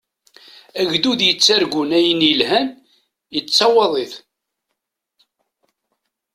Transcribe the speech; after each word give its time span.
Agdud 0.79 1.19
yettargun 1.27 1.91
ayen 1.97 2.21
yelhan, 2.29 2.67
yettaweḍ-it. 3.33 4.13